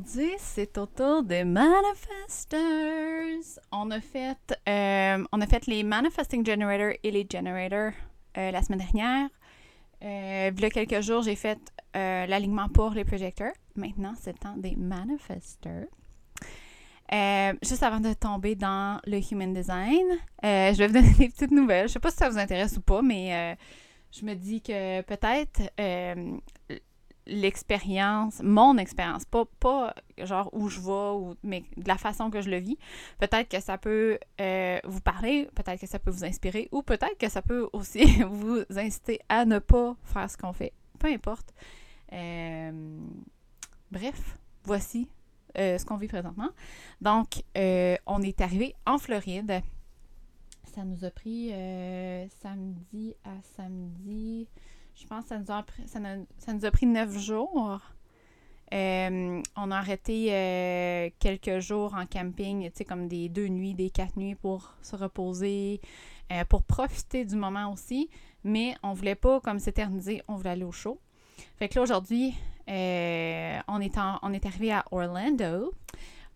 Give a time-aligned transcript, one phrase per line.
[0.00, 2.58] aujourd'hui, c'est au tour des manifestors.
[3.70, 4.36] On a fait,
[4.68, 7.92] euh, on a fait les manifesting generators et les generators
[8.38, 9.28] euh, la semaine dernière.
[10.02, 11.58] Euh, il y a quelques jours, j'ai fait
[11.96, 13.52] euh, l'alignement pour les projecteurs.
[13.76, 15.88] Maintenant, c'est le temps des manifestors.
[17.62, 20.06] Juste avant de tomber dans le human design,
[20.42, 21.88] je vais vous donner des petites nouvelles.
[21.88, 23.58] Je sais pas si ça vous intéresse ou pas, mais
[24.12, 25.60] je me dis que peut-être
[27.26, 32.40] l'expérience, mon expérience, pas, pas genre où je vais, ou, mais de la façon que
[32.40, 32.78] je le vis,
[33.18, 37.18] peut-être que ça peut euh, vous parler, peut-être que ça peut vous inspirer, ou peut-être
[37.18, 40.72] que ça peut aussi vous inciter à ne pas faire ce qu'on fait.
[40.98, 41.54] Peu importe.
[42.12, 42.98] Euh,
[43.90, 45.08] bref, voici
[45.58, 46.50] euh, ce qu'on vit présentement.
[47.00, 49.62] Donc, on est arrivé en Floride.
[50.74, 51.50] Ça nous a pris
[52.42, 54.48] samedi à samedi.
[55.00, 55.50] Je pense que ça nous
[56.64, 57.80] a, pris- neuf jours.
[58.72, 63.90] Euh, on a arrêté euh, quelques jours en camping, tu comme des deux nuits, des
[63.90, 65.80] quatre nuits pour se reposer,
[66.30, 68.10] euh, pour profiter du moment aussi.
[68.44, 71.00] Mais on voulait pas comme s'éterniser, on voulait aller au show.
[71.56, 72.34] Fait que là, aujourd'hui,
[72.68, 75.72] on, est on est arrivé à Orlando,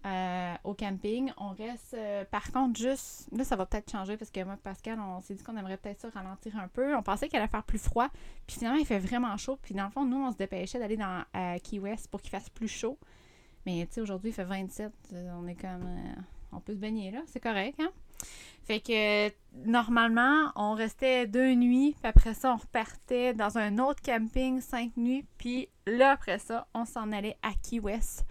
[0.04, 1.32] euh, au camping.
[1.38, 3.28] On reste, euh, par contre, juste.
[3.32, 6.00] Là, ça va peut-être changer parce que moi, Pascal, on s'est dit qu'on aimerait peut-être
[6.00, 6.94] ça ralentir un peu.
[6.94, 8.08] On pensait qu'il allait faire plus froid.
[8.46, 9.58] Puis finalement, il fait vraiment chaud.
[9.62, 11.24] Puis dans le fond, nous, on se dépêchait d'aller dans
[11.62, 12.98] Key West pour qu'il fasse plus chaud.
[13.66, 14.92] Mais tu sais, aujourd'hui, il fait 27.
[15.12, 15.88] euh, On est comme.
[16.52, 17.20] on peut se baigner là.
[17.26, 17.90] C'est correct, hein?
[18.62, 19.30] Fait que
[19.66, 24.96] normalement, on restait deux nuits, puis après ça, on repartait dans un autre camping cinq
[24.96, 28.24] nuits, puis là, après ça, on s'en allait à Key West.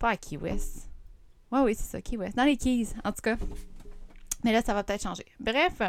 [0.00, 0.90] Pas à Key West.
[1.52, 2.34] Ouais, oui, c'est ça, Key West.
[2.34, 3.36] Dans les Keys, en tout cas.
[4.42, 5.26] Mais là, ça va peut-être changer.
[5.38, 5.82] Bref,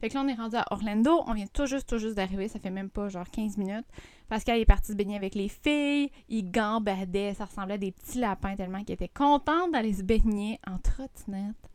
[0.00, 1.22] fait que là, on est rendu à Orlando.
[1.26, 2.48] On vient tout juste, tout juste d'arriver.
[2.48, 3.84] Ça fait même pas genre 15 minutes.
[4.30, 6.10] Pascal est parti se baigner avec les filles.
[6.30, 7.34] Il gambadait.
[7.34, 11.70] Ça ressemblait à des petits lapins tellement qu'il était content d'aller se baigner en trottinette.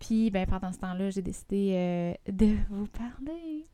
[0.00, 3.66] Puis, ben, pendant ce temps-là, j'ai décidé euh, de vous parler.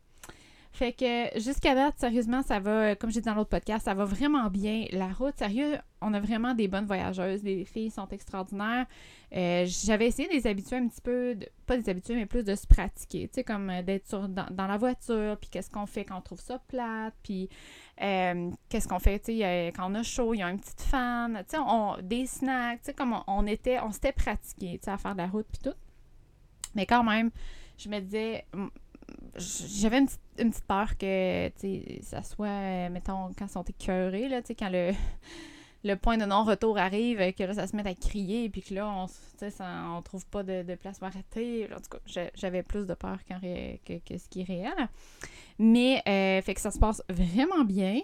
[0.77, 3.95] Fait que jusqu'à date, sérieusement, ça va, euh, comme j'ai dit dans l'autre podcast, ça
[3.95, 4.85] va vraiment bien.
[4.93, 7.43] La route, sérieux, on a vraiment des bonnes voyageuses.
[7.43, 8.85] Les filles sont extraordinaires.
[9.35, 12.55] Euh, J'avais essayé de les habituer un petit peu, pas des habituer, mais plus de
[12.55, 13.27] se pratiquer.
[13.29, 16.21] Tu sais, comme euh, d'être dans, dans la voiture, puis qu'est-ce qu'on fait quand on
[16.21, 17.49] trouve ça plate, puis
[18.03, 20.83] euh, qu'est-ce qu'on fait, tu sais, quand on a chaud, il y a une petite
[20.83, 24.77] fan, tu sais, on- des snacks, tu sais, comme on, on était, on s'était pratiqué,
[24.79, 25.77] tu sais, à faire de la route, puis tout.
[26.75, 27.31] Mais quand même,
[27.79, 28.45] je me disais,
[29.37, 31.51] j'avais une, petite- peur que,
[32.03, 34.93] ça soit, euh, mettons, quand ils sont écœurés, là, quand le,
[35.85, 38.89] le point de non-retour arrive, que là, ça se met à crier, puis que là,
[38.89, 39.07] on,
[39.97, 41.69] on trouve pas de, place pour arrêter.
[41.73, 44.89] En tout cas, j'avais plus de peur que, ce qui est réel.
[45.59, 48.01] Mais, euh, fait que ça se passe vraiment bien.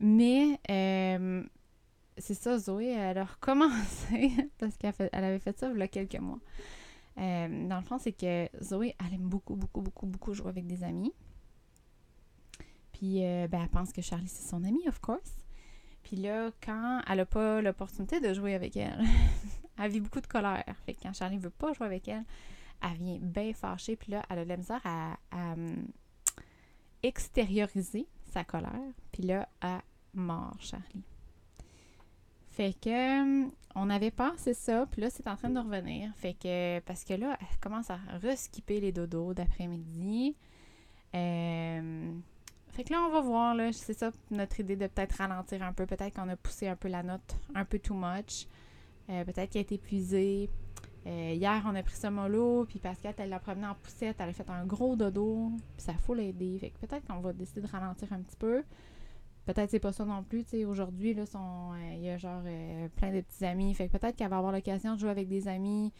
[0.00, 1.42] Mais, euh,
[2.16, 6.18] c'est ça, Zoé, elle a recommencé, parce qu'elle avait fait ça il y a quelques
[6.20, 6.38] mois.
[7.18, 10.66] Euh, dans le fond, c'est que Zoé, elle aime beaucoup, beaucoup, beaucoup, beaucoup jouer avec
[10.66, 11.12] des amis.
[12.92, 15.36] Puis, euh, ben, elle pense que Charlie, c'est son ami, of course.
[16.02, 19.04] Puis là, quand elle n'a pas l'opportunité de jouer avec elle,
[19.78, 20.64] elle vit beaucoup de colère.
[20.86, 22.24] Fait que quand Charlie veut pas jouer avec elle,
[22.82, 23.96] elle vient bien fâchée.
[23.96, 25.88] Puis là, elle a de la misère à, à, hum,
[27.02, 28.92] extérioriser sa colère.
[29.12, 29.80] Puis là, elle
[30.14, 31.04] mord Charlie.
[32.50, 36.10] Fait que hum, on avait passé ça, puis là, c'est en train de revenir.
[36.16, 40.34] Fait que, parce que là, elle commence à reskipper les dodos d'après-midi.
[41.14, 42.12] Euh,
[42.72, 45.72] fait que là, on va voir, là, c'est ça notre idée de peut-être ralentir un
[45.72, 45.86] peu.
[45.86, 48.46] Peut-être qu'on a poussé un peu la note un peu too much.
[49.10, 50.50] Euh, peut-être qu'elle est épuisée.
[51.06, 54.28] Euh, hier, on a pris ce mollo, puis Pascal, elle l'a promené en poussette, elle
[54.28, 56.58] a fait un gros dodo, puis ça faut l'aider.
[56.58, 58.62] Fait que peut-être qu'on va décider de ralentir un petit peu.
[59.48, 63.22] Peut-être c'est pas ça non plus, aujourd'hui, euh, il y a genre euh, plein de
[63.22, 63.72] petits amis.
[63.72, 65.90] Fait que peut-être qu'elle va avoir l'occasion de jouer avec des amis,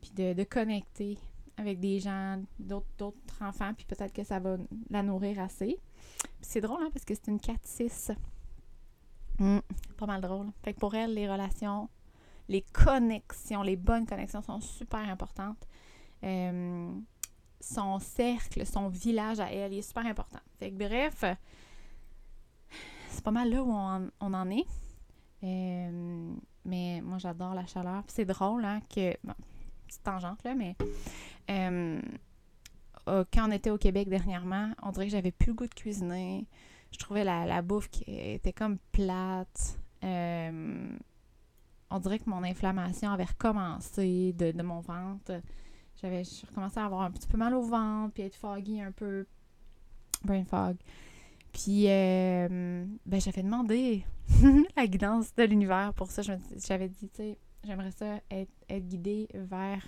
[0.00, 1.18] puis de, de connecter
[1.58, 4.56] avec des gens, d'autres d'autres enfants, puis peut-être que ça va
[4.88, 5.78] la nourrir assez.
[6.40, 8.16] C'est drôle, hein, parce que c'est une 4-6.
[9.38, 9.58] Mm,
[9.98, 10.46] pas mal drôle.
[10.62, 11.90] Fait que pour elle, les relations,
[12.48, 15.68] les connexions, les bonnes connexions sont super importantes.
[16.22, 16.90] Euh,
[17.60, 20.40] son cercle, son village à elle, il est super important.
[20.58, 21.22] Fait que bref,
[23.14, 24.66] c'est pas mal là où on, on en est.
[25.42, 26.34] Euh,
[26.64, 28.02] mais moi, j'adore la chaleur.
[28.08, 29.16] C'est drôle, hein, que...
[29.24, 29.34] Bon,
[29.86, 30.76] petite tangente, là, mais...
[31.50, 32.00] euh,
[33.06, 36.46] quand on était au Québec dernièrement, on dirait que j'avais plus le goût de cuisiner.
[36.90, 39.78] Je trouvais la, la bouffe qui était comme plate.
[40.02, 40.96] Euh,
[41.90, 45.40] on dirait que mon inflammation avait recommencé de, de mon ventre.
[46.00, 48.90] J'avais je recommençais à avoir un petit peu mal au ventre, puis être foggy un
[48.92, 49.26] peu,
[50.24, 50.76] brain fog.
[51.54, 54.04] Puis, euh, ben, j'avais demandé
[54.76, 56.20] la guidance de l'univers pour ça.
[56.22, 59.86] J'avais dit, tu sais, j'aimerais ça être, guidée vers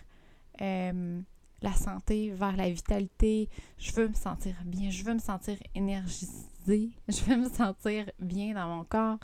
[0.63, 1.21] euh,
[1.63, 3.49] la santé, vers la vitalité.
[3.79, 6.37] Je veux me sentir bien, je veux me sentir énergisée,
[7.09, 9.19] je veux me sentir bien dans mon corps.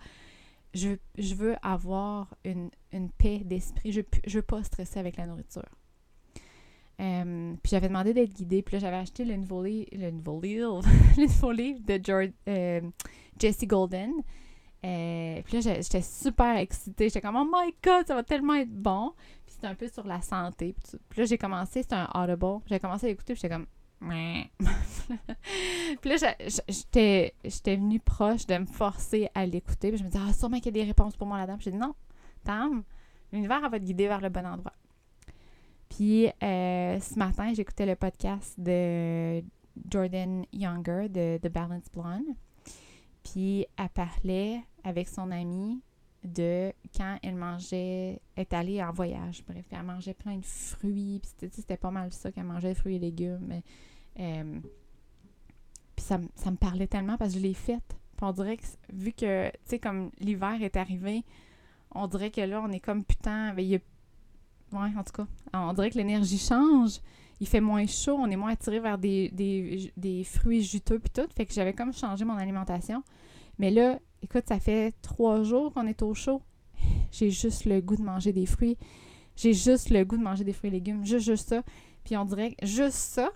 [0.74, 3.92] Je, je veux avoir une, une paix d'esprit.
[3.92, 5.68] Je ne veux pas stresser avec la nourriture.
[7.00, 8.62] Euh, puis j'avais demandé d'être guidée.
[8.62, 10.82] Puis là, j'avais acheté le nouveau livre, le nouveau livre,
[11.16, 12.80] le nouveau livre de George, euh,
[13.38, 14.12] Jesse Golden.
[14.84, 17.08] Euh, puis là, j'étais super excitée.
[17.08, 19.12] J'étais comme, oh my god, ça va tellement être bon.
[19.46, 20.74] Puis c'était un peu sur la santé.
[21.08, 22.60] Puis, là, j'ai commencé, c'était un audible.
[22.66, 23.66] J'ai commencé à écouter, puis j'étais comme,
[26.00, 26.34] puis là,
[26.68, 27.34] j'étais,
[27.76, 29.90] venue proche de me forcer à l'écouter.
[29.90, 31.56] Puis je me disais, ah, sûrement qu'il y a des réponses pour moi là-dedans.
[31.56, 31.94] Puis j'ai dit, non,
[32.44, 32.82] Tam,
[33.32, 34.72] l'univers va te guider vers le bon endroit.
[35.96, 39.44] Puis euh, ce matin, j'écoutais le podcast de
[39.90, 42.34] Jordan Younger de The Balance Blonde.
[43.22, 45.82] Puis elle parlait avec son amie
[46.24, 51.50] de quand elle mangeait, est allée en voyage, bref, elle mangeait plein de fruits, puis
[51.50, 53.60] c'était pas mal ça qu'elle mangeait, fruits et légumes.
[54.18, 54.60] Euh,
[55.94, 57.98] puis ça, me parlait tellement parce que je l'ai faite.
[58.16, 61.22] Puis on dirait que, vu que, tu sais, comme l'hiver est arrivé,
[61.94, 63.78] on dirait que là, on est comme putain, il y a
[64.72, 65.26] oui, en tout cas.
[65.52, 67.00] on dirait que l'énergie change.
[67.40, 69.28] Il fait moins chaud, on est moins attiré vers des,
[69.96, 71.28] des, fruits juteux puis tout.
[71.34, 73.02] Fait que j'avais comme changé mon alimentation.
[73.58, 76.40] Mais là, écoute, ça fait trois jours qu'on est au chaud.
[77.10, 78.78] J'ai juste le goût de manger des fruits.
[79.34, 81.04] J'ai juste le goût de manger des fruits et légumes.
[81.04, 81.62] Juste, juste ça.
[82.04, 83.30] Puis on dirait que juste ça,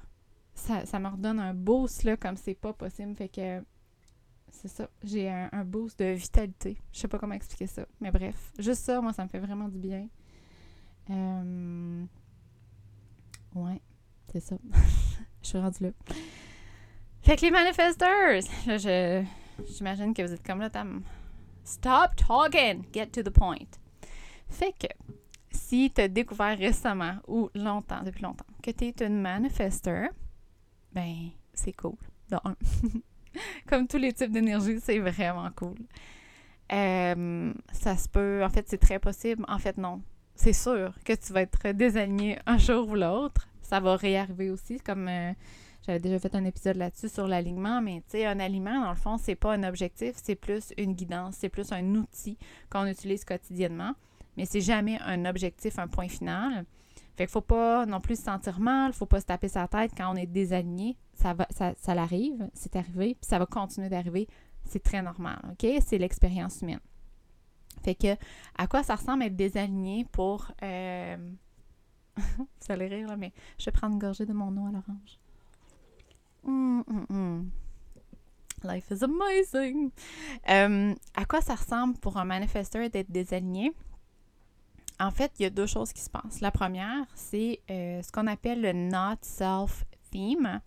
[0.55, 3.15] ça, me redonne un boost, là, comme c'est pas possible.
[3.15, 3.63] Fait que
[4.51, 4.89] c'est ça.
[5.03, 6.79] J'ai un, un, boost de vitalité.
[6.93, 7.87] Je sais pas comment expliquer ça.
[8.01, 10.09] Mais bref, juste ça, moi, ça me fait vraiment du bien.
[11.11, 12.05] Euh...
[13.55, 13.81] Ouais,
[14.33, 14.57] c'est ça.
[15.43, 15.91] je suis rendue là.
[17.23, 19.25] Fait que les manifestors, là, je,
[19.67, 21.03] j'imagine que vous êtes comme là, tam.
[21.65, 23.67] Stop talking, get to the point.
[24.49, 24.87] Fait que
[25.51, 30.11] si tu as découvert récemment ou longtemps, depuis longtemps, que tu es une manifesteur,
[30.93, 31.97] ben, c'est cool.
[33.67, 35.77] Comme tous les types d'énergie, c'est vraiment cool.
[36.73, 39.45] Euh, ça se peut, en fait, c'est très possible.
[39.49, 40.03] En fait, non
[40.37, 43.49] c'est sûr que tu vas être désaligné un jour ou l'autre.
[43.63, 45.33] Ça va réarriver aussi, comme euh,
[45.85, 48.97] j'avais déjà fait un épisode là-dessus sur l'alignement, mais tu sais, un aliment, dans le
[48.97, 52.39] fond, c'est pas un objectif, c'est plus une guidance, c'est plus un outil
[52.71, 53.95] qu'on utilise quotidiennement,
[54.37, 56.65] mais c'est jamais un objectif, un point final.
[57.17, 59.93] Fait qu'il faut pas non plus se sentir mal, faut pas se taper sa tête
[59.97, 60.97] quand on est désaligné.
[61.15, 64.29] Ça va, ça, ça l'arrive, c'est arrivé, puis ça va continuer d'arriver.
[64.65, 65.67] C'est très normal, OK?
[65.85, 66.81] C'est l'expérience humaine.
[67.83, 68.17] Fait que,
[68.57, 70.51] à quoi ça ressemble être désaligné pour.
[70.63, 71.17] Euh...
[72.17, 75.19] Vous allez rire, là, mais je vais prendre une gorgée de mon eau à l'orange.
[76.45, 77.51] Hum, hum, hum.
[78.65, 79.91] Life is amazing!
[80.47, 83.73] À quoi ça ressemble pour un manifesteur d'être désaligné?
[84.99, 86.41] En fait, il y a deux choses qui se passent.
[86.41, 90.61] La première, c'est euh, ce qu'on appelle le Not Self Theme.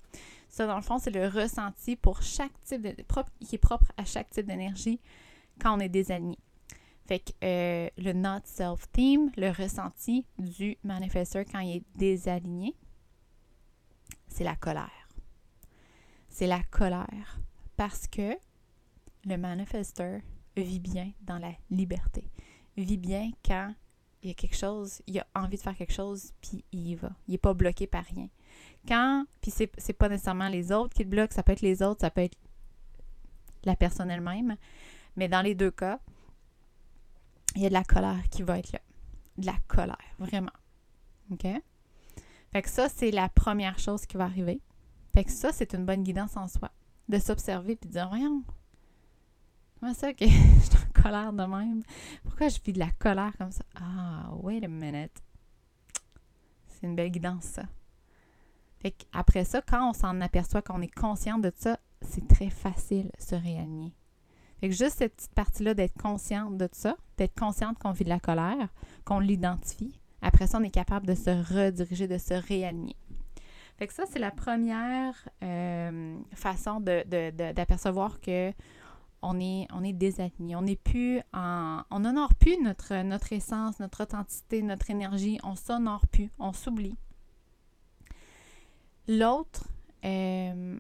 [0.49, 2.95] Ça, dans le fond, c'est le ressenti pour chaque type de.
[3.39, 4.99] qui est propre à chaque type d'énergie
[5.59, 6.37] quand on est désaligné.
[7.09, 12.75] Fait que euh, le not self-theme, le ressenti du manifesteur quand il est désaligné,
[14.27, 15.09] c'est la colère.
[16.27, 17.39] C'est la colère
[17.77, 18.37] parce que
[19.25, 20.21] le manifesteur
[20.55, 22.29] vit bien dans la liberté.
[22.77, 23.73] Vit bien quand
[24.21, 26.93] il y a quelque chose, il a envie de faire quelque chose, puis il y
[26.93, 27.09] va.
[27.27, 28.29] Il n'est pas bloqué par rien.
[28.87, 31.81] Quand, puis c'est, c'est pas nécessairement les autres qui le bloquent, ça peut être les
[31.81, 32.37] autres, ça peut être
[33.63, 34.57] la personne elle-même,
[35.15, 35.99] mais dans les deux cas,
[37.55, 38.79] il y a de la colère qui va être là.
[39.37, 40.51] De la colère, vraiment.
[41.31, 41.47] OK?
[42.51, 44.61] Fait que ça, c'est la première chose qui va arriver.
[45.13, 46.71] Fait que ça, c'est une bonne guidance en soi.
[47.07, 48.43] De s'observer puis de dire, voyons,
[49.79, 51.83] comment ça que je suis en colère de même?
[52.23, 53.63] Pourquoi je vis de la colère comme ça?
[53.75, 55.23] Ah, wait a minute.
[56.67, 57.63] C'est une belle guidance, ça.
[58.79, 63.11] Fait qu'après ça, quand on s'en aperçoit, qu'on est conscient de ça, c'est très facile
[63.17, 63.93] de se réaligner.
[64.59, 68.09] Fait que juste cette petite partie-là d'être consciente de ça, d'être consciente qu'on vit de
[68.09, 68.69] la colère,
[69.05, 69.99] qu'on l'identifie.
[70.21, 72.97] Après ça, on est capable de se rediriger, de se réaligner.
[73.77, 78.51] Fait que ça, c'est la première euh, façon d'apercevoir que
[79.21, 80.55] on est, on est désaligné.
[80.55, 81.81] On n'est plus en.
[81.91, 85.39] On n'honore plus notre, notre essence, notre authenticité, notre énergie.
[85.43, 86.29] On s'honore plus.
[86.39, 86.97] On s'oublie.
[89.07, 89.67] L'autre,
[90.05, 90.77] euh,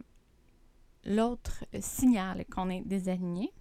[1.05, 3.51] l'autre signal qu'on est désaligné,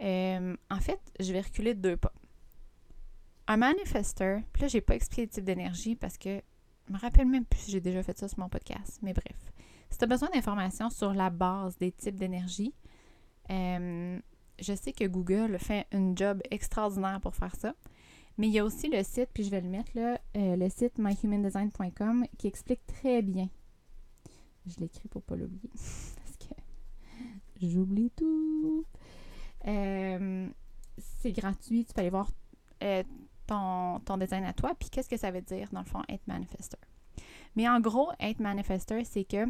[0.00, 2.12] euh, en fait, je vais reculer deux pas.
[3.46, 6.40] Un manifesteur, puis là, j'ai pas expliqué le type d'énergie parce que
[6.88, 9.52] je me rappelle même plus si j'ai déjà fait ça sur mon podcast, mais bref.
[9.90, 12.74] Si tu as besoin d'informations sur la base des types d'énergie,
[13.50, 14.18] euh,
[14.58, 17.74] je sais que Google fait un job extraordinaire pour faire ça.
[18.36, 20.68] Mais il y a aussi le site, puis je vais le mettre là, euh, le
[20.68, 23.48] site myhumandesign.com qui explique très bien.
[24.66, 25.70] Je l'écris pour pas l'oublier.
[25.72, 26.54] Parce que
[27.60, 28.73] j'oublie tout.
[29.66, 30.48] Euh,
[30.98, 32.30] c'est gratuit, tu peux aller voir
[33.46, 34.74] ton, ton, design à toi.
[34.78, 36.80] Puis qu'est-ce que ça veut dire, dans le fond, être manifesteur?
[37.56, 39.46] Mais en gros, être manifesteur, c'est que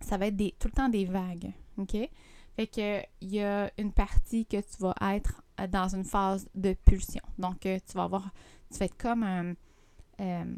[0.00, 1.52] ça va être des, tout le temps des vagues.
[1.78, 1.96] OK?
[2.56, 6.74] Fait que il y a une partie que tu vas être dans une phase de
[6.74, 7.22] pulsion.
[7.38, 8.30] Donc, euh, tu vas avoir,
[8.70, 9.54] tu vas être comme un,
[10.20, 10.54] euh,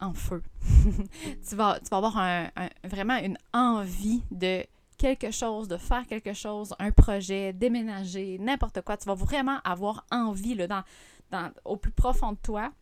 [0.00, 0.42] en feu.
[1.48, 2.50] tu, vas, tu vas avoir un,
[2.84, 4.64] vraiment une envie de
[4.98, 8.96] quelque chose, de faire quelque chose, un projet, déménager, n'importe quoi.
[8.96, 12.72] Tu vas vraiment avoir envie là, dans, au plus profond de toi.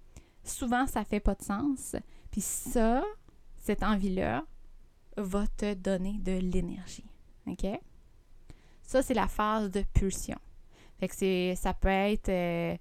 [0.42, 1.94] Souvent, ça fait pas de sens.
[2.30, 3.04] Puis ça,
[3.58, 4.44] cette envie-là,
[5.16, 7.04] va te donner de l'énergie.
[7.46, 7.66] OK?
[8.82, 10.38] Ça, c'est la phase de pulsion.
[10.98, 12.76] Fait ça peut être euh,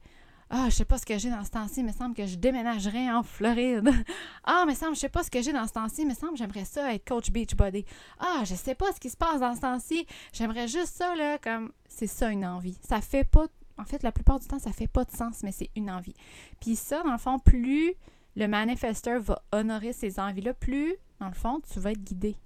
[0.49, 3.11] Ah, je sais pas ce que j'ai dans ce temps-ci, me semble que je déménagerais
[3.11, 3.89] en Floride.
[4.43, 6.65] ah, mais semble, je sais pas ce que j'ai dans ce temps-ci, me semble j'aimerais
[6.65, 7.83] ça être coach Beachbody.
[8.19, 11.39] Ah, je sais pas ce qui se passe dans ce temps-ci, j'aimerais juste ça, là,
[11.39, 12.77] comme c'est ça une envie.
[12.87, 13.47] Ça fait pas.
[13.77, 16.15] En fait, la plupart du temps, ça fait pas de sens, mais c'est une envie.
[16.61, 17.93] Puis ça, dans le fond, plus
[18.35, 22.37] le manifesteur va honorer ses envies-là, plus, dans le fond, tu vas être guidé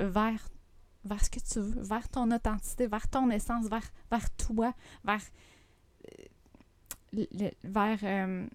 [0.00, 0.48] vers
[1.04, 4.72] vers ce que tu veux, vers ton authenticité, vers ton essence, vers, vers toi,
[5.04, 5.20] vers,
[7.64, 8.46] vers euh,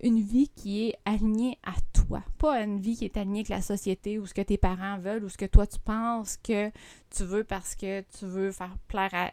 [0.00, 2.22] une vie qui est alignée à toi.
[2.38, 5.24] Pas une vie qui est alignée avec la société ou ce que tes parents veulent
[5.24, 6.70] ou ce que toi tu penses que
[7.10, 9.32] tu veux parce que tu veux faire plaire à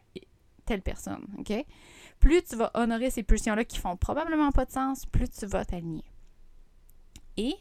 [0.66, 1.26] telle personne.
[2.20, 5.66] Plus tu vas honorer ces pulsions-là qui font probablement pas de sens, plus tu vas
[5.66, 6.06] t'aligner.
[7.38, 7.56] Et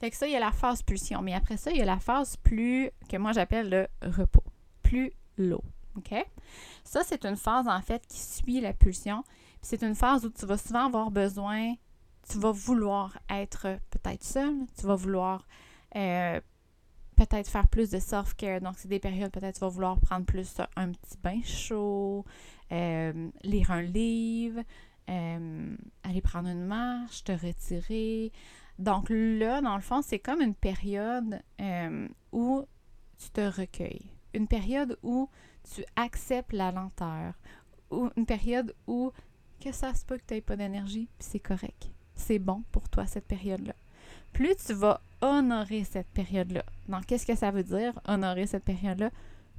[0.00, 1.20] fait que ça, il y a la phase pulsion.
[1.20, 3.68] Mais après ça, il y a la phase plus, que moi j'appelle
[4.02, 4.42] le repos,
[4.82, 5.12] plus.
[5.96, 6.14] OK?
[6.84, 9.24] Ça, c'est une phase, en fait, qui suit la pulsion.
[9.62, 11.74] C'est une phase où tu vas souvent avoir besoin,
[12.28, 15.46] tu vas vouloir être peut-être seul, tu vas vouloir
[15.96, 16.40] euh,
[17.16, 18.60] peut-être faire plus de self-care.
[18.60, 22.24] Donc, c'est des périodes, peut-être tu vas vouloir prendre plus un petit bain chaud,
[22.72, 24.62] euh, lire un livre,
[25.08, 28.32] euh, aller prendre une marche, te retirer,
[28.80, 32.64] donc là, dans le fond, c'est comme une période euh, où
[33.18, 35.28] tu te recueilles, une période où
[35.74, 37.34] tu acceptes la lenteur,
[37.90, 39.12] ou une période où
[39.60, 41.90] que ça se peut que tu n'aies pas d'énergie, c'est correct.
[42.14, 43.74] C'est bon pour toi cette période-là.
[44.32, 46.64] Plus tu vas honorer cette période-là.
[46.88, 49.10] Donc, qu'est-ce que ça veut dire, honorer cette période-là?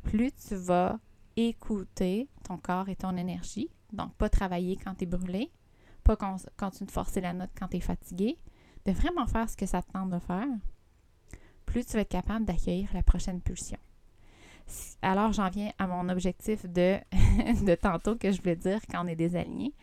[0.04, 1.00] Plus tu vas
[1.36, 3.70] écouter ton corps et ton énergie.
[3.94, 5.52] Donc, pas travailler quand tu es brûlé,
[6.04, 8.38] pas continuer de forcer la note quand tu es fatigué,
[8.86, 10.48] de vraiment faire ce que ça te tente de faire,
[11.66, 13.78] plus tu vas être capable d'accueillir la prochaine pulsion.
[15.02, 16.98] Alors, j'en viens à mon objectif de,
[17.66, 19.74] de tantôt que je voulais dire quand on est désaligné.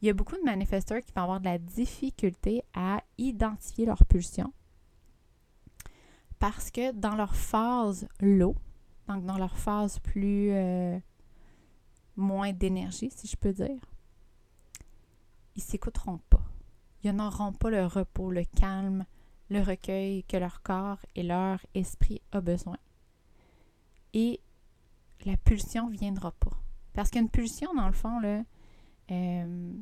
[0.00, 4.04] Il y a beaucoup de manifesteurs qui vont avoir de la difficulté à identifier leur
[4.06, 4.52] pulsion
[6.38, 8.54] parce que dans leur phase low,
[9.08, 10.98] donc dans leur phase plus euh,
[12.16, 13.78] moins d'énergie, si je peux dire,
[15.54, 16.40] ils s'écouteront pas
[17.02, 19.04] ils n'auront pas le repos, le calme,
[19.48, 22.76] le recueil que leur corps et leur esprit a besoin.
[24.12, 24.40] Et
[25.24, 26.52] la pulsion ne viendra pas.
[26.92, 28.42] Parce qu'une pulsion, dans le fond, là,
[29.10, 29.72] euh,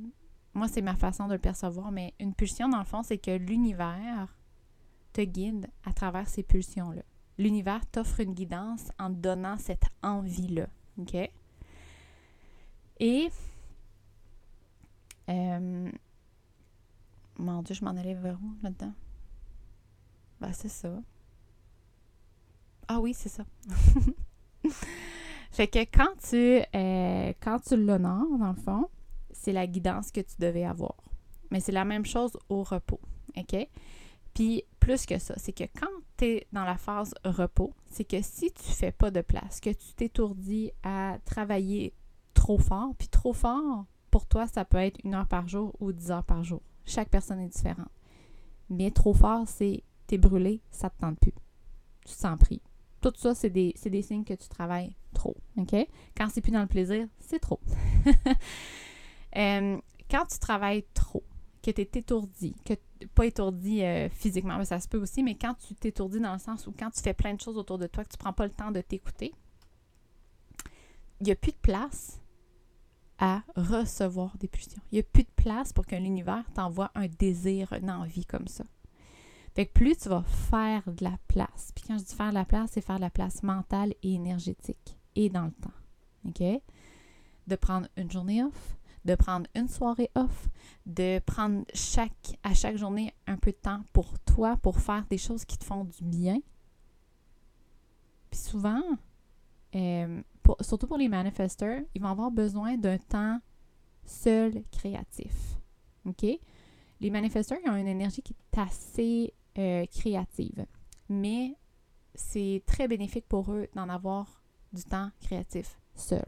[0.54, 3.30] moi, c'est ma façon de le percevoir, mais une pulsion, dans le fond, c'est que
[3.30, 4.34] l'univers
[5.12, 7.02] te guide à travers ces pulsions-là.
[7.38, 10.66] L'univers t'offre une guidance en te donnant cette envie-là.
[10.98, 11.14] OK?
[13.00, 13.30] Et
[15.28, 15.90] euh,
[17.38, 18.92] mon Dieu, je m'en allais vers où là-dedans?
[20.40, 20.90] Ben, c'est ça.
[22.88, 23.44] Ah oui, c'est ça.
[25.50, 28.88] fait que quand tu, euh, quand tu l'honores, dans le fond,
[29.38, 30.96] c'est la guidance que tu devais avoir.
[31.50, 33.00] Mais c'est la même chose au repos.
[33.36, 33.68] OK?
[34.34, 38.20] Puis plus que ça, c'est que quand tu es dans la phase repos, c'est que
[38.22, 41.94] si tu fais pas de place, que tu t'étourdis à travailler
[42.34, 45.92] trop fort, puis trop fort, pour toi, ça peut être une heure par jour ou
[45.92, 46.62] dix heures par jour.
[46.84, 47.90] Chaque personne est différente.
[48.70, 51.34] Mais trop fort, c'est t'es brûlé, ça te tente plus.
[52.06, 52.62] Tu te sens pris.
[53.00, 55.36] Tout ça, c'est des, des, signes que tu travailles trop.
[55.56, 55.74] OK?
[56.16, 57.60] Quand c'est plus dans le plaisir, c'est trop.
[59.38, 59.78] Euh,
[60.10, 61.24] quand tu travailles trop,
[61.62, 62.74] que tu es étourdi, que
[63.14, 66.38] pas étourdi euh, physiquement, mais ça se peut aussi, mais quand tu t'étourdis dans le
[66.38, 68.46] sens où quand tu fais plein de choses autour de toi, que tu prends pas
[68.46, 69.32] le temps de t'écouter,
[71.20, 72.20] il n'y a plus de place
[73.18, 74.80] à recevoir des pulsions.
[74.92, 78.46] Il n'y a plus de place pour que l'univers t'envoie un désir, une envie comme
[78.46, 78.64] ça.
[79.54, 82.34] Fait que plus tu vas faire de la place, puis quand je dis faire de
[82.34, 85.72] la place, c'est faire de la place mentale et énergétique et dans le temps.
[86.26, 86.62] OK?
[87.48, 88.76] De prendre une journée off,
[89.08, 90.48] de prendre une soirée off,
[90.84, 95.16] de prendre chaque, à chaque journée un peu de temps pour toi, pour faire des
[95.16, 96.38] choses qui te font du bien.
[98.30, 98.82] Puis souvent,
[99.74, 100.22] euh,
[100.60, 103.40] surtout pour les manifesteurs, ils vont avoir besoin d'un temps
[104.04, 105.56] seul créatif.
[107.00, 110.66] Les manifesteurs, ont une énergie qui est assez euh, créative,
[111.08, 111.54] mais
[112.14, 116.24] c'est très bénéfique pour eux d'en avoir du temps créatif seul.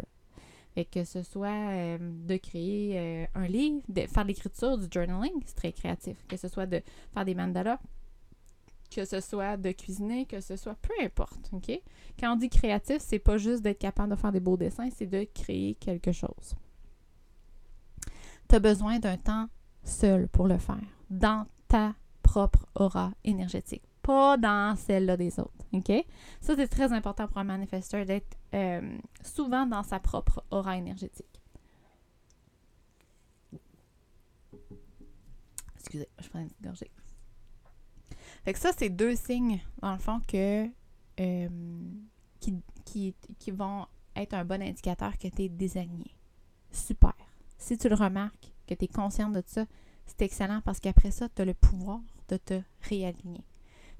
[0.85, 5.57] Que ce soit euh, de créer euh, un livre, de faire l'écriture, du journaling, c'est
[5.57, 6.17] très créatif.
[6.29, 6.83] Que ce soit de
[7.13, 7.79] faire des mandalas,
[8.91, 11.51] que ce soit de cuisiner, que ce soit peu importe?
[12.19, 15.07] Quand on dit créatif, c'est pas juste d'être capable de faire des beaux dessins, c'est
[15.07, 16.55] de créer quelque chose.
[18.49, 19.49] Tu as besoin d'un temps
[19.85, 25.93] seul pour le faire, dans ta propre aura énergétique, dans celle-là des autres, OK?
[26.41, 31.27] Ça, c'est très important pour un manifesteur d'être euh, souvent dans sa propre aura énergétique.
[35.77, 36.91] Excusez, je prends une gorgée.
[38.45, 40.67] Fait que ça, c'est deux signes, dans le fond, que,
[41.21, 41.49] euh,
[42.41, 42.63] qui,
[43.39, 43.87] qui, vont
[44.17, 46.17] être un bon indicateur que tu es désaligné.
[46.71, 47.15] Super.
[47.59, 49.67] Si tu le remarques, que tu es consciente de ça,
[50.07, 53.45] c'est excellent parce qu'après ça, tu as le pouvoir de te réaligner.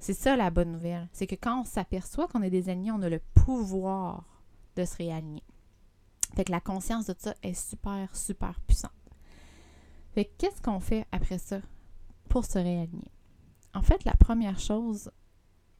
[0.01, 1.07] C'est ça la bonne nouvelle.
[1.13, 4.25] C'est que quand on s'aperçoit qu'on est désaligné, on a le pouvoir
[4.75, 5.43] de se réaligner.
[6.35, 8.91] Fait que la conscience de ça est super, super puissante.
[10.15, 11.61] Fait que qu'est-ce qu'on fait après ça
[12.29, 13.11] pour se réaligner?
[13.75, 15.11] En fait, la première chose,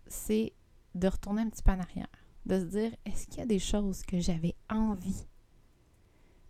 [0.05, 0.53] c'est
[0.93, 2.07] de retourner un petit peu en arrière.
[2.45, 5.25] De se dire, est-ce qu'il y a des choses que j'avais envie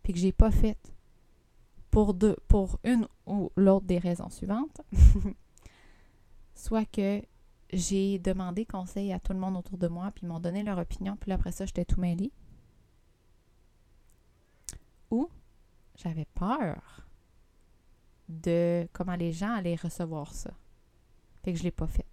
[0.04, 0.94] puis que j'ai pas faites
[1.90, 4.82] pour deux, pour une ou l'autre des raisons suivantes?
[6.54, 7.22] Soit que
[7.74, 10.78] j'ai demandé conseil à tout le monde autour de moi, puis ils m'ont donné leur
[10.78, 12.32] opinion, puis après ça, j'étais tout mêlé.
[15.10, 15.30] Ou
[15.96, 17.08] j'avais peur
[18.30, 20.52] de comment les gens allaient recevoir ça.
[21.44, 22.06] Fait que je ne l'ai pas fait.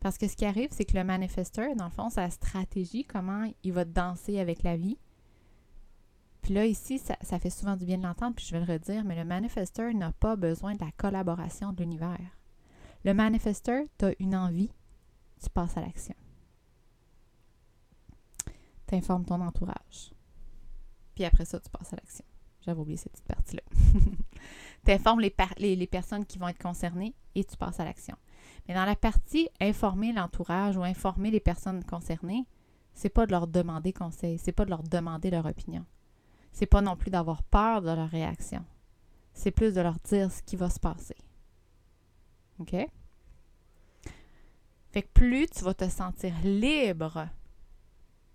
[0.00, 3.50] Parce que ce qui arrive, c'est que le manifesteur, dans le fond, sa stratégie, comment
[3.62, 4.98] il va danser avec la vie.
[6.40, 8.72] Puis là, ici, ça, ça fait souvent du bien de l'entendre, puis je vais le
[8.72, 12.41] redire, mais le manifesteur n'a pas besoin de la collaboration de l'univers.
[13.04, 14.70] Le manifesteur, tu as une envie,
[15.42, 16.14] tu passes à l'action.
[18.86, 20.12] Tu informes ton entourage.
[21.14, 22.24] Puis après ça, tu passes à l'action.
[22.64, 23.62] J'avais oublié cette petite partie-là.
[24.84, 28.16] tu informes les, personnes qui vont être concernées et tu passes à l'action.
[28.66, 32.46] Mais dans la partie informer l'entourage ou informer les personnes concernées,
[32.94, 35.84] c'est pas de leur demander conseil, c'est pas de leur demander leur opinion.
[36.52, 38.64] C'est pas non plus d'avoir peur de leur réaction.
[39.32, 41.16] C'est plus de leur dire ce qui va se passer.
[42.58, 42.74] OK?
[44.92, 47.28] Fait que plus tu vas te sentir libre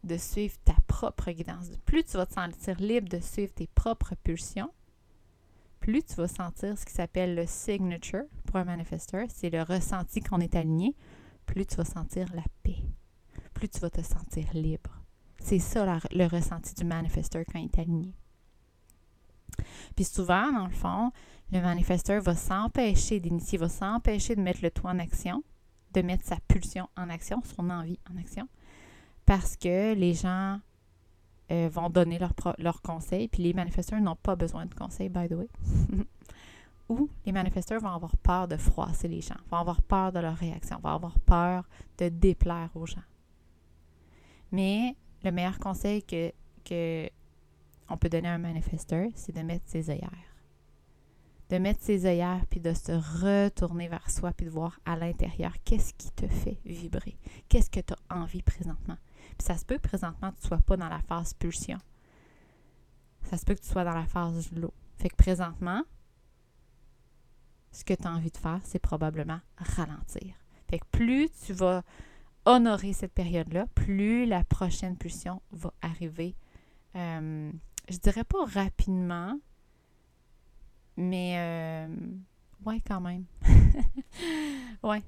[0.03, 4.15] de suivre ta propre guidance, plus tu vas te sentir libre de suivre tes propres
[4.23, 4.71] pulsions,
[5.79, 10.21] plus tu vas sentir ce qui s'appelle le signature pour un manifesteur, c'est le ressenti
[10.21, 10.95] qu'on est aligné,
[11.45, 12.83] plus tu vas sentir la paix,
[13.53, 14.91] plus tu vas te sentir libre.
[15.39, 18.13] C'est ça le ressenti du manifesteur quand il est aligné.
[19.95, 21.11] Puis souvent, dans le fond,
[21.51, 25.43] le manifesteur va s'empêcher d'initier, va s'empêcher de mettre le tout en action,
[25.93, 28.47] de mettre sa pulsion en action, son envie en action,
[29.25, 30.59] parce que les gens
[31.51, 35.27] euh, vont donner leurs leur conseils, puis les manifesteurs n'ont pas besoin de conseils, by
[35.29, 35.49] the way.
[36.89, 40.35] Ou les manifesteurs vont avoir peur de froisser les gens, vont avoir peur de leur
[40.35, 43.03] réaction, vont avoir peur de déplaire aux gens.
[44.51, 46.31] Mais le meilleur conseil que,
[46.63, 47.09] que
[47.99, 50.26] peut donner à un manifesteur, c'est de mettre ses œillères
[51.49, 55.53] de mettre ses œillères, puis de se retourner vers soi, puis de voir à l'intérieur
[55.63, 58.97] qu'est-ce qui te fait vibrer, qu'est-ce que tu as envie présentement?
[59.37, 61.77] Puis ça se peut que présentement, tu ne sois pas dans la phase pulsion.
[63.23, 64.73] Ça se peut que tu sois dans la phase l'eau.
[64.97, 65.83] Fait que présentement,
[67.71, 70.33] ce que tu as envie de faire, c'est probablement ralentir.
[70.69, 71.83] Fait que plus tu vas
[72.45, 76.35] honorer cette période-là, plus la prochaine pulsion va arriver.
[76.95, 77.51] Euh,
[77.89, 79.39] je dirais pas rapidement,
[80.97, 81.87] mais, euh,
[82.65, 83.25] ouais, quand même.
[84.83, 85.03] ouais,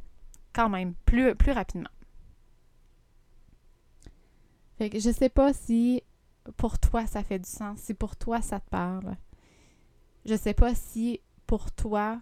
[0.53, 1.89] quand même, plus, rapidement.
[4.77, 6.01] Fait que je sais pas si
[6.55, 9.17] pour toi ça fait du sens, si pour toi ça te parle.
[10.25, 12.21] Je sais pas si pour toi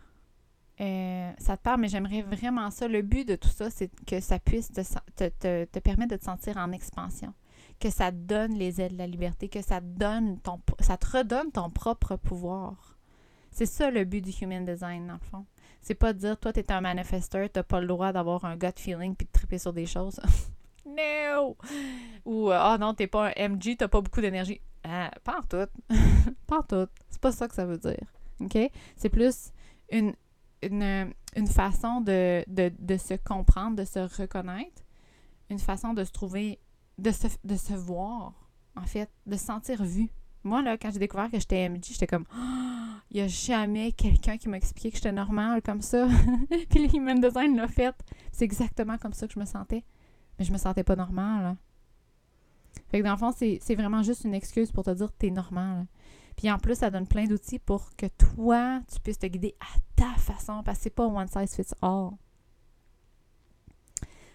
[0.79, 2.87] euh, ça te parle, mais j'aimerais vraiment ça.
[2.87, 6.71] Le but de tout ça, c'est que ça puisse te, permettre de te sentir en
[6.71, 7.33] expansion,
[7.79, 11.51] que ça donne les ailes de la liberté, que ça donne ton, ça te redonne
[11.51, 12.96] ton propre pouvoir.
[13.57, 15.43] C'est ça le but du Human Design, dans le fond.
[15.81, 18.67] C'est pas de dire, toi, t'es un manifesteur, t'as pas le droit d'avoir un gut
[18.75, 20.19] feeling puis de triper sur des choses.
[20.85, 21.57] no!
[22.23, 24.61] Ou, ah oh non, t'es pas un MG, t'as pas beaucoup d'énergie.
[24.83, 25.67] Ah, pas en tout.
[26.45, 26.87] pas en tout.
[27.09, 28.05] C'est pas ça que ça veut dire.
[28.41, 28.59] OK?
[28.95, 29.51] C'est plus
[29.89, 30.13] une,
[30.61, 34.83] une, une façon de, de, de, se comprendre, de se reconnaître,
[35.49, 36.59] une façon de se trouver,
[36.99, 40.11] de se, de se voir, en fait, de se sentir vu.
[40.47, 42.25] Moi, là, quand j'ai découvert que j'étais MG, j'étais comme,
[43.11, 46.07] il n'y a jamais quelqu'un qui m'a expliqué que j'étais normale comme ça.
[46.69, 47.95] Puis le human design l'a fait.
[48.31, 49.83] C'est exactement comme ça que je me sentais.
[50.39, 51.55] Mais je me sentais pas normale.
[52.89, 55.27] Fait que dans le fond, c'est vraiment juste une excuse pour te dire que tu
[55.27, 55.85] es normal.
[56.35, 59.79] Puis en plus, ça donne plein d'outils pour que toi, tu puisses te guider à
[59.95, 62.11] ta façon, parce que c'est pas one size fits all.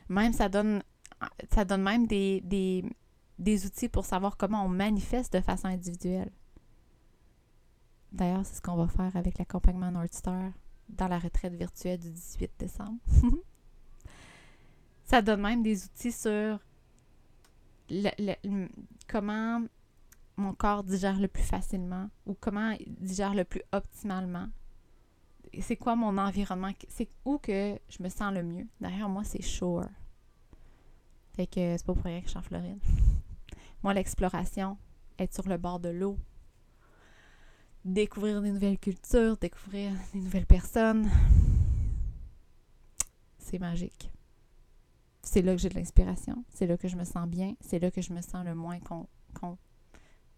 [0.09, 0.83] Même, ça donne,
[1.55, 2.85] ça donne même des, des,
[3.42, 6.31] des outils pour savoir comment on manifeste de façon individuelle.
[8.12, 10.52] D'ailleurs, c'est ce qu'on va faire avec l'accompagnement North Star
[10.88, 12.98] dans la retraite virtuelle du 18 décembre.
[15.05, 16.59] ça donne même des outils sur
[19.09, 19.62] comment
[20.37, 24.48] mon corps digère le plus facilement ou comment il digère le plus optimalement.
[25.61, 26.70] C'est quoi mon environnement?
[26.88, 28.66] C'est où que je me sens le mieux?
[28.81, 29.85] Derrière moi, c'est shore.
[31.35, 32.78] Fait que c'est pas pour rien que je suis en Floride.
[33.83, 34.79] moi, l'exploration,
[35.18, 36.18] être sur le bord de l'eau,
[37.85, 41.11] découvrir des nouvelles cultures, découvrir des nouvelles personnes,
[43.38, 44.11] c'est magique.
[45.23, 47.90] C'est là que j'ai de l'inspiration, c'est là que je me sens bien, c'est là
[47.90, 49.57] que je me sens le moins con, con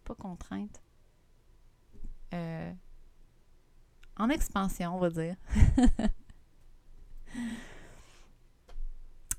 [0.04, 0.82] pas contrainte.
[2.34, 2.72] Euh,
[4.16, 5.36] en expansion, on va dire.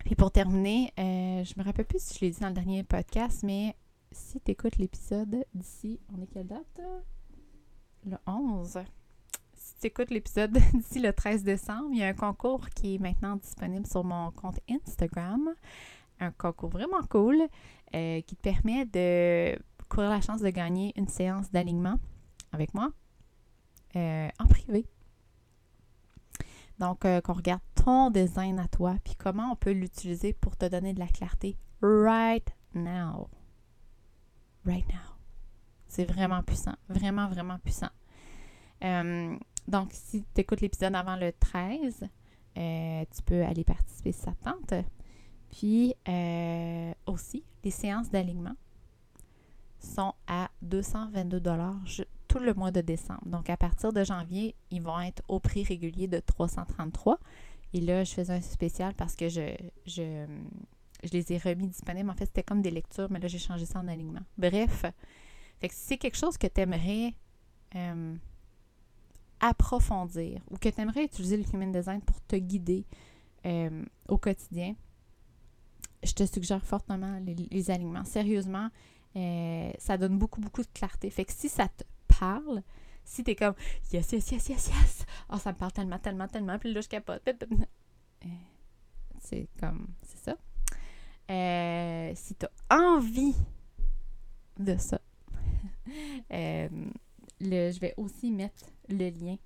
[0.06, 2.84] Puis pour terminer, euh, je me rappelle plus si je l'ai dit dans le dernier
[2.84, 3.76] podcast, mais
[4.16, 6.82] si tu écoutes l'épisode d'ici, on est quelle date?
[8.06, 8.80] Le 11.
[9.54, 12.98] Si tu écoutes l'épisode d'ici le 13 décembre, il y a un concours qui est
[12.98, 15.54] maintenant disponible sur mon compte Instagram.
[16.20, 17.42] Un concours vraiment cool
[17.94, 22.00] euh, qui te permet de courir la chance de gagner une séance d'alignement
[22.54, 22.92] avec moi
[23.98, 24.86] euh, en privé.
[26.80, 30.66] Donc, euh, qu'on regarde ton design à toi, puis comment on peut l'utiliser pour te
[30.66, 33.30] donner de la clarté right now.
[34.66, 35.16] Right now.
[35.88, 36.76] C'est vraiment puissant.
[36.90, 37.90] Vraiment, vraiment puissant.
[38.84, 42.08] Euh, donc, si tu écoutes l'épisode avant le 13,
[42.56, 44.74] tu peux aller participer si ça tente.
[45.52, 45.94] Puis
[47.06, 48.56] aussi, les séances d'alignement
[49.80, 51.42] sont à 222
[52.28, 53.26] tout le mois de décembre.
[53.26, 57.20] Donc, à partir de janvier, ils vont être au prix régulier de 333.
[57.74, 60.26] Et là, je faisais un spécial parce que je, je,
[61.12, 62.10] les ai remis disponibles.
[62.10, 64.24] En fait, c'était comme des lectures, mais là, j'ai changé ça en alignement.
[64.38, 64.86] Bref,
[65.60, 67.14] fait que si c'est quelque chose que tu aimerais
[67.76, 68.16] euh,
[69.40, 72.86] approfondir ou que tu aimerais utiliser le Human Design pour te guider
[73.46, 74.76] euh, au quotidien,
[76.04, 78.04] je te suggère fortement les alignements.
[78.04, 78.70] Sérieusement,
[79.16, 81.10] euh, ça donne beaucoup, beaucoup de clarté.
[81.10, 81.84] Fait que si ça te
[82.20, 82.62] parle,
[83.04, 83.56] si t'es comme
[83.94, 86.90] yes, yes, yes, yes, yes, oh, ça me parle tellement, tellement, tellement, puis là, je
[86.90, 87.22] capote.
[89.20, 90.38] C'est comme, c'est ça.
[91.30, 93.36] Euh, si t'as envie
[94.60, 95.00] de ça,
[96.30, 96.70] le,
[97.40, 99.38] je vais aussi mettre le lien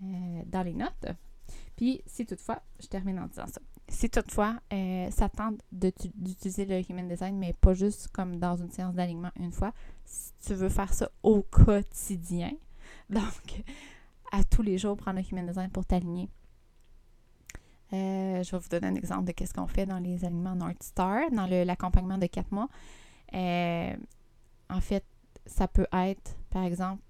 [0.00, 1.06] dans les notes.
[1.76, 6.80] Puis, si toutefois, je termine en disant ça si toutefois euh, ça tente d'utiliser le
[6.90, 9.72] Human Design, mais pas juste comme dans une séance d'alignement une fois,
[10.04, 12.52] si tu veux faire ça au quotidien,
[13.10, 13.62] donc
[14.32, 16.28] à tous les jours, prendre le Human Design pour t'aligner.
[17.94, 20.82] Euh, je vais vous donner un exemple de ce qu'on fait dans les alignements North
[20.82, 22.68] Star, dans l'accompagnement de quatre mois.
[23.34, 23.94] Euh,
[24.68, 25.04] en fait,
[25.46, 27.02] ça peut être, par exemple,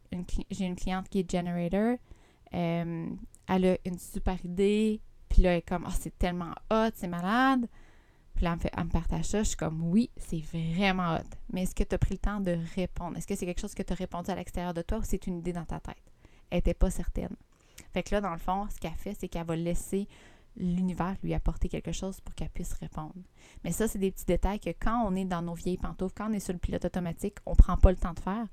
[0.51, 1.97] j'ai une cliente qui est generator.
[2.53, 3.19] elle
[3.49, 7.67] a une super idée, puis là, elle est comme, oh, c'est tellement hot, c'est malade.
[8.35, 9.43] Puis là, elle me, fait, elle me partage ça.
[9.43, 11.29] Je suis comme, oui, c'est vraiment hot.
[11.53, 13.17] Mais est-ce que tu as pris le temps de répondre?
[13.17, 15.27] Est-ce que c'est quelque chose que tu as répondu à l'extérieur de toi ou c'est
[15.27, 16.03] une idée dans ta tête?
[16.51, 17.35] Elle n'était pas certaine.
[17.93, 20.09] Fait que là, dans le fond, ce qu'elle fait, c'est qu'elle va laisser
[20.57, 23.15] l'univers lui apporter quelque chose pour qu'elle puisse répondre.
[23.65, 26.31] Mais ça, c'est des petits détails que quand on est dans nos vieilles pantoufles, quand
[26.31, 28.47] on est sur le pilote automatique, on ne prend pas le temps de faire.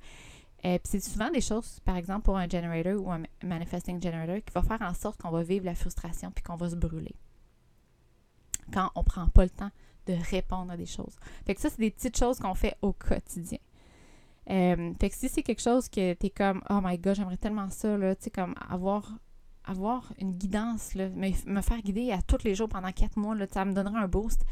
[0.66, 4.54] Euh, c'est souvent des choses, par exemple, pour un generator ou un manifesting generator, qui
[4.54, 7.16] va faire en sorte qu'on va vivre la frustration puis qu'on va se brûler.
[8.72, 9.72] Quand on ne prend pas le temps
[10.08, 11.16] de répondre à des choses.
[11.46, 13.60] Fait que ça, c'est des petites choses qu'on fait au quotidien.
[14.50, 17.98] Euh, si c'est quelque chose que tu es comme Oh my god, j'aimerais tellement ça,
[18.16, 19.12] tu sais, comme avoir,
[19.66, 23.46] avoir une guidance, là, me, faire guider à tous les jours pendant quatre mois, là,
[23.52, 24.46] ça me donnerait un boost.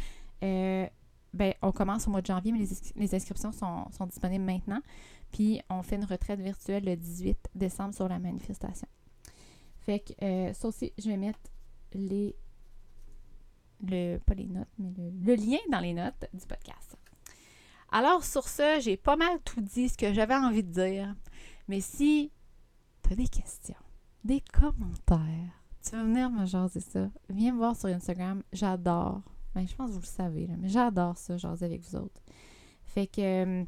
[0.44, 0.88] Euh,
[1.34, 4.82] ben, on commence au mois de janvier, mais les, inscriptions sont, sont, disponibles maintenant.
[5.32, 8.88] Puis on fait une retraite virtuelle le 18 décembre sur la manifestation.
[9.80, 11.40] Fait que euh, ça aussi, je vais mettre
[11.94, 12.36] les.
[13.82, 16.98] Le, pas les notes, mais le, le lien dans les notes du podcast.
[17.92, 21.16] Alors, sur ce, j'ai pas mal tout dit ce que j'avais envie de dire.
[21.70, 22.32] Mais si
[23.04, 23.76] tu as des questions,
[24.24, 28.44] des commentaires, tu veux venir me jaser ça, viens me voir sur Instagram.
[28.52, 29.22] J'adore.
[29.56, 32.22] Ben, je pense que vous le savez, là, mais j'adore ça, jaser avec vous autres.
[32.86, 33.66] Fait que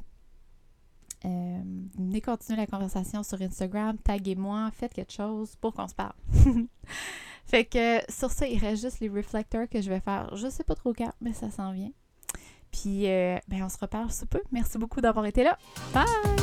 [1.23, 1.61] euh,
[1.97, 6.15] venez continuer la conversation sur Instagram, taguez-moi, faites quelque chose pour qu'on se parle.
[7.45, 10.35] fait que sur ça, il reste juste les reflecteurs que je vais faire.
[10.35, 11.91] Je sais pas trop quand, mais ça s'en vient.
[12.71, 14.41] Puis, euh, ben, on se reparle sous peu.
[14.51, 15.57] Merci beaucoup d'avoir été là.
[15.93, 16.40] Bye!